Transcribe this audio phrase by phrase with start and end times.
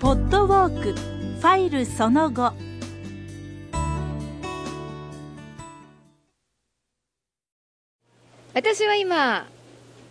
[0.00, 2.54] ポッドウォークファイルその後
[8.54, 9.46] 私は今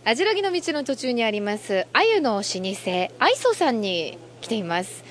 [0.05, 5.03] 網代木の道の途中にあります鮎の老舗あいそさんに来ています。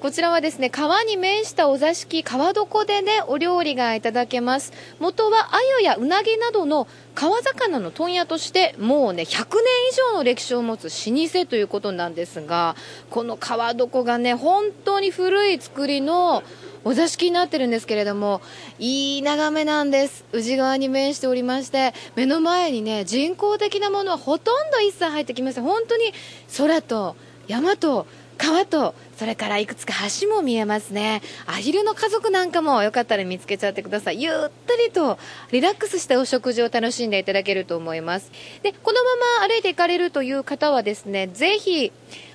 [0.00, 4.72] こちらはですね川に面したお座敷川床でねお料理がいただけます。
[4.98, 9.44] 元は鮎やうなぎなどの川魚の問屋としてもうね100年
[9.92, 12.74] 以上の歴史を持つ老舗ということなんですが
[13.10, 16.42] この川床がね本当に古い作りの
[16.82, 18.40] お座敷になってるんですけれども
[18.80, 20.24] いい眺めなんです。
[20.32, 25.64] 宇治川に面しておりまして目の前にね人工的なものはほとんど一切入ってきません。
[25.64, 26.12] 本当に
[26.56, 27.14] 空と
[27.46, 31.22] 山と川とそれからいくつか橋も見えますね。
[31.46, 34.22] アヒルの家族なんかもよかったら見つけちゃってください。
[34.22, 34.32] ゆっ
[34.66, 35.18] たりと
[35.52, 38.30] リラックスしたお食事を楽しんでいただけると思います。
[38.62, 41.92] でこのまま歩いていかれるという方はですねぜひ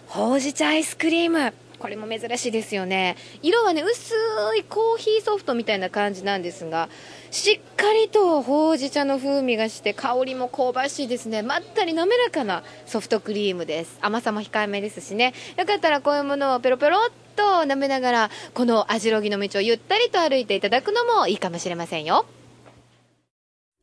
[0.08, 1.54] ほうじ茶アイスクリーム。
[1.82, 3.18] これも珍しいですよね。
[3.42, 4.14] 色はね薄
[4.56, 6.90] いコーヒーソフトみたいな感じなんですが
[7.32, 11.42] しっかりとほうじ茶の風味がして香りも香ばしいですね。
[11.42, 13.98] まったり滑らかなソフトクリームです。
[14.00, 15.34] 甘さも控えめですしね。
[15.58, 22.28] よかったらこういうものをペロペロっと舐めながらこの網代木の道をゆったりと歩いていただくのもいいかもしれませんよ。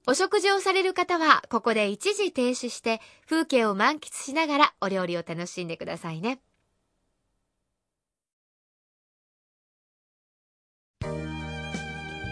[0.06, 6.38] お食事をされる方はここで一時停止して風景を満喫しながらお料理を楽しんでくださいね。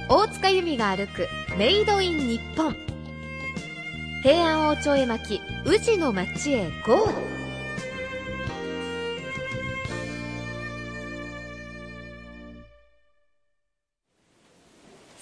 [0.09, 1.27] 大塚由美が歩く
[1.59, 2.77] メイドイン日本
[4.23, 7.09] 平安王朝絵巻宇治の町へ GO!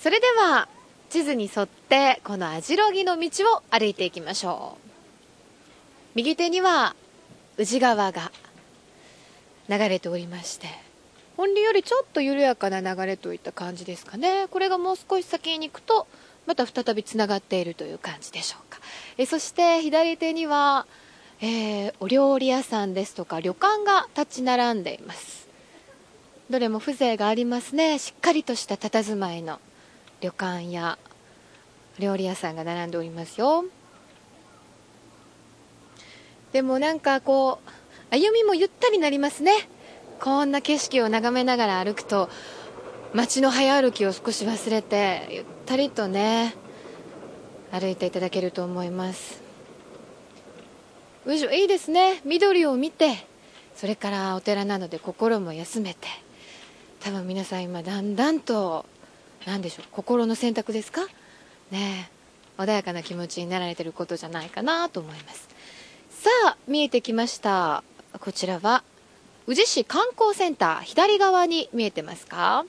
[0.03, 0.69] それでは
[1.09, 4.89] 地図に沿ってこの網代木の道を歩いていきましょう
[6.15, 6.95] 右手には
[7.57, 8.31] 宇治川が
[9.71, 10.84] 流れておりまして
[11.37, 14.47] 本流よりちょっと緩やかな流れといった感じですかね。
[14.51, 16.07] これがもう少し先に行くと
[16.47, 18.81] また再びつながっているという感じでしょうか。
[19.19, 20.87] えそして左手には、
[21.41, 25.49] えー、お料理屋さんですとか旅館が立ち並んでいます。
[26.51, 27.99] どれも風情がありますね。
[27.99, 29.61] しっかりとした佇まいの
[30.21, 30.99] 旅館や
[31.99, 33.65] 料理屋さんが並んでおりますよ。
[36.53, 37.71] でもなんかこう
[38.15, 39.53] 歩みもゆったりなりますね。
[40.25, 42.31] こんな景色を眺めながら歩くと
[43.13, 46.55] 街の早歩きを少し忘れてゆったりとね
[47.71, 49.43] 歩いていただけると思います。
[51.27, 52.23] いいですね。
[52.25, 53.27] 緑を見て
[53.77, 56.09] それからお寺なので心も休めて
[57.01, 58.87] 多分皆さん今だんだんと
[59.45, 61.03] 何でしょう心の選択ですか？
[61.71, 62.11] ね
[62.57, 65.51] 穏やかな気持ちになられてることじゃないかなと思います。
[66.09, 67.85] さあ見えてきました。
[68.19, 68.83] こちらは
[69.47, 72.65] 宇治市観光センター左側に見えてますか？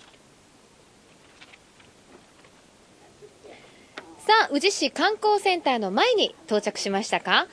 [4.20, 7.48] さあ宇治市観光センターの前に到着しましたか？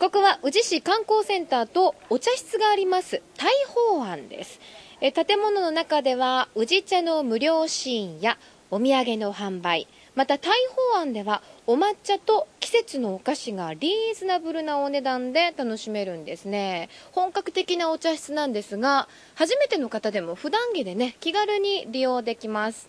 [0.00, 4.58] ここは宇治市観光センターとお茶室があります大宝庵です。
[5.00, 8.36] 建物の中では宇治茶の無料シーンや
[8.72, 16.88] お土産の販売また大宝庵ではお抹茶と季節のお菓子がリーズナブルなお値段で楽しめるんですね。
[17.12, 19.06] 本格的なお茶室なんですが
[19.36, 22.88] 初めての方でも普段着でね気軽に利用できます。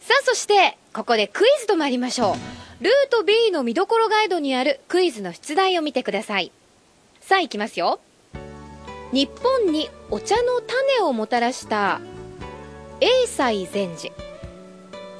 [0.00, 2.84] さあそしてここでクイズと参りましょう。
[2.84, 6.52] ルート B の見どころガイドにあるクイズの出題を見てください。
[7.22, 8.00] さあいきますよ。
[9.12, 12.02] 日本にお茶の種をもたらした
[13.00, 14.12] 永西禅師。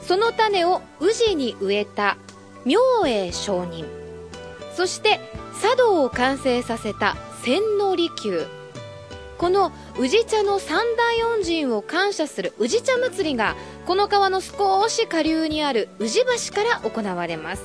[0.02, 2.18] その種を宇治に植えた
[2.64, 3.84] 明英上人。
[4.74, 5.20] そして
[5.62, 7.60] 茶道を完成させた千
[7.96, 8.46] 利休。
[9.38, 17.64] この宇治茶の三大恩人を感謝する宇治茶祭りがこの川の少し下流にある宇治橋から行われます。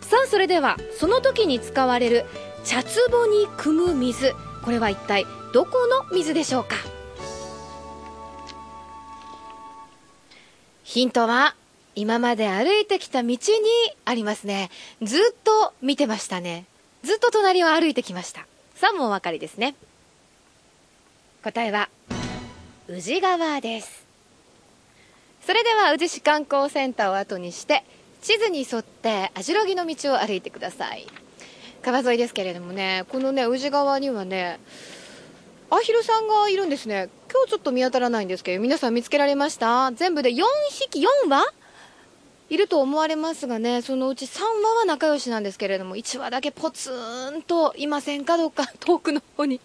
[0.00, 2.24] さあそれではその時に使われる
[2.64, 4.34] 茶壺に汲む水。
[4.64, 6.76] これは一体どこの水でしょうか？
[10.82, 11.54] ヒントは
[11.96, 13.38] 今まで歩いてきた道に
[14.04, 14.70] ありますね。
[15.02, 16.64] ずっと見てましたね。
[17.02, 18.46] ずっと隣を歩いてきました。
[18.74, 19.74] さあもうお分かりですね。
[21.42, 21.88] 答えは
[22.88, 24.06] 宇治川です。
[25.46, 27.82] それでは宇治市観光センターを後にして
[28.22, 31.06] 地図に沿って網代木の道を歩いてください。
[31.82, 34.60] 川沿いですけれどもねこのね宇治川にはね
[35.70, 37.08] アヒルさんがいるんですね。
[37.32, 39.92] 今日ちょっと見当たらないんですけど皆さん見つけられました？
[39.92, 41.44] 全部で4匹4羽？
[42.50, 46.90] いると思われますがねそのうち3羽は仲良しなんですけれども1羽だけポツ
[47.36, 49.60] ンといませんかどっか 遠くの方に。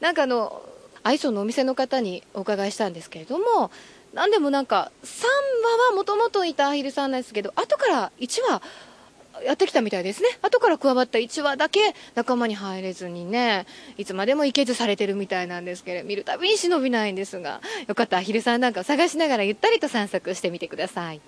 [0.00, 0.62] なんかあの
[1.02, 3.70] 愛想のお店の方にお伺いしたんですけれども
[4.14, 5.24] 何でもなんか3
[5.62, 8.62] 羽はもともといたアヒルさんなんですけど後から1羽
[9.44, 10.28] やってきたみたいですね。
[10.42, 13.66] 後から加わった1羽だけ仲間に入れずにね
[13.96, 21.20] いつまでもいけずされてるみたいなんですけれど見るたびに忍びないんですがよかったアヒルさんなんかを探しながらゆったりと散策してみてください。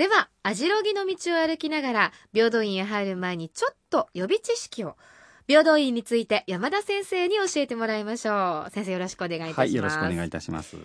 [0.00, 4.96] では網代木の道を歩きながら平等院へ入る前にちょっと予備知識を
[5.46, 8.70] 平等院について山田先生に教えてもらいましょう。
[8.70, 9.58] 先生よろしくお願いいたします。
[9.58, 10.78] はいよろしくお願いいたします。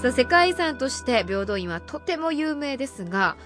[0.00, 3.36] さあ世界遺産として平等院はとても有名ですが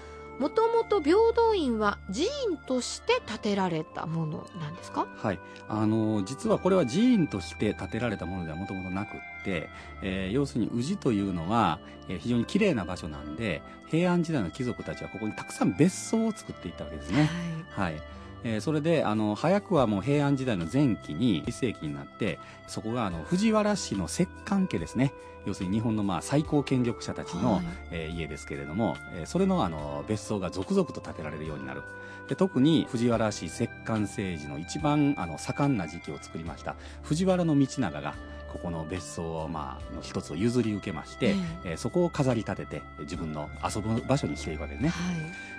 [0.41, 5.05] もともと平等院は寺院として建てられたものなんですか？
[5.15, 5.39] はい。
[5.69, 9.11] あの実はこれは寺院として建てられたものではもともとなくっ
[9.45, 9.69] て、
[10.01, 11.79] えー、要するに宇治というのは、
[12.09, 17.29] えー、非常に綺麗な場所なんで平安時代の貴族たちはここにたくさん別荘を作っていったわけですね。
[17.75, 18.01] はい、はい
[18.43, 25.13] えー、それであの早くはもう平安時代の前期に1世紀になってそこがあの藤原氏の摂関家ですね。
[25.45, 31.81] 要するに日本のまあ最高権力者たちの、はい、えー、家ですけれども、えー、それのあの別荘が続々と建てられるようになる。
[32.27, 38.13] で特に藤原氏摂関政治の一番あの盛んな時期を作りました藤原道長が
[38.51, 44.95] ここの別荘を、まあ、の一つを譲り受けまして、えー、そこを飾り立てて自分の遊ぶ場所にしていくわけですね、は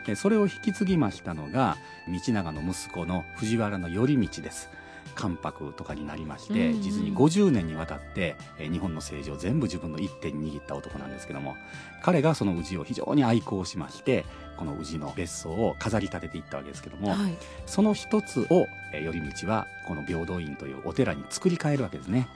[0.04, 4.70] い、でそれを引き継ぎましたのが道長の息子の藤原頼道です。
[5.14, 11.56] 関白とかになりまして、実に50年にわたって、えー、日本の政治を全部自分の一手に握った男なんですけども
[12.02, 14.24] 彼がその氏を非常に愛好しまして
[14.56, 17.36] この氏の別荘を飾り立てていったわけですけども、はい、
[17.66, 22.28] その一つを、えー、頼道はこの平等院というお寺に作り変えるわけですね。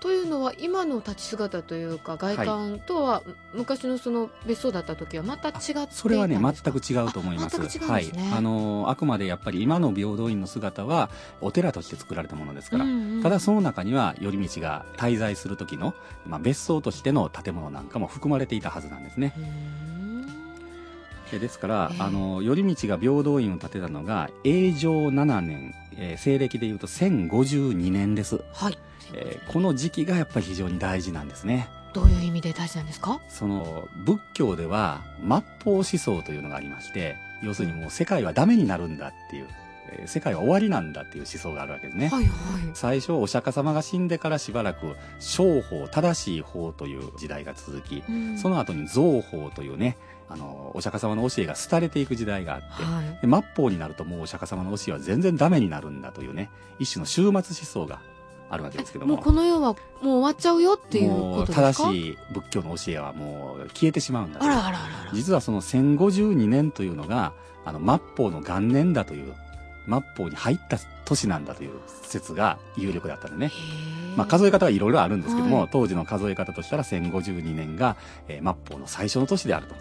[0.00, 3.22] というのは今の立ち姿というか外観とは、
[3.52, 5.54] 昔のその別荘だった時はまた違っ
[5.86, 7.60] てそれはね全く違うと思います。
[7.78, 11.08] はい、あのあくまでやっぱり今の平等院の姿は
[11.40, 15.94] お寺として作られたものですから、うんうん、ただその中には頼道が滞在する時の
[16.26, 19.34] まあ別荘としての建物なんかも含まれていたはずなんですね。
[21.30, 28.40] ですから、えー、あの頼道が平等院を建てたのが永正7年、えー、西暦でいうと1052年です。
[28.52, 28.78] はい
[29.12, 31.68] えー、この時期がやっぱり非常に大事なんですね。
[31.92, 33.20] どういう意味で大事なんですか？
[33.28, 35.28] その仏教では末
[35.64, 39.48] 法思想というのがありまして要するにもう世界はダメになるんだっていう、
[39.92, 42.32] えー、世界は終わりなんだっていう思想があるわけですね、はいはい、
[42.74, 49.96] 最初お釈迦様が死んでからしばらく正法正しい法という時代が続き、うん、その後に造法というね
[50.28, 58.00] あのお釈迦様の教えが廃れていく時代があって、はい、末法になるともうお釈迦様の教えは全然ダメになるんだというね一種の終末思想が
[58.50, 59.16] あるわけですけども。
[59.16, 61.72] もうこの世はもう終わっちゃうよっていうことですか？
[61.72, 67.32] 正しい仏教の教えはもう消えてしまうんだあらあらあら実はその1052年というのが
[67.64, 69.34] あの末法の元年だという
[69.88, 73.52] 末法に入った年なんだという説が有力だったんでね、
[74.16, 77.96] まあ、数え方はいろいろあるんですけども、はい、当時の数え方としたら1052年が、
[78.28, 79.74] えー、末法の最初の年であると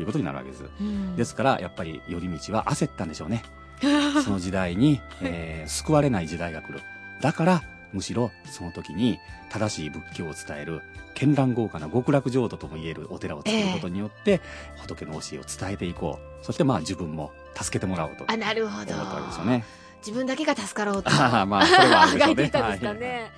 [0.00, 3.42] いうことになるわけです、うん、ですからやっぱり頼道は焦ったんでしょうね。
[4.24, 6.80] その時代に、えー、救われない時代が来る。
[7.20, 7.62] だから
[7.92, 9.18] むしろその時に
[9.48, 10.82] 正しい仏教を伝える
[11.14, 16.44] 絢爛豪華な極楽浄土ともいえるお寺を作ることによって、えー、仏の教えを伝えていこう。
[16.44, 18.24] そしてまあ自分も助けてもらおうと。
[18.28, 18.92] あなるほど。
[18.94, 19.64] 思ったわけですよね。
[20.00, 21.10] 自分だけが助かろうと。
[21.10, 22.50] あまあそれはあるでしょうね。
[22.50, 23.30] たんですかね、はい、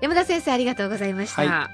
[0.00, 1.68] 山田先生ありがとうございました、はい。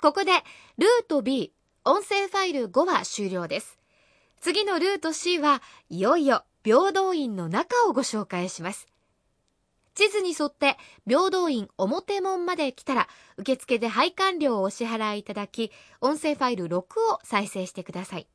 [0.00, 0.30] ここで
[0.78, 1.52] ルート B
[1.88, 3.78] 音声ファイル5は終了です。
[4.40, 8.88] 次のルート C はいよいよ平等院の中をご紹介します。
[9.94, 10.76] 地図に沿って
[11.06, 16.84] 平等院表門まで来たら受付で配管料をお支払いいただき音声ファイル6を
[17.22, 18.26] 再生してください。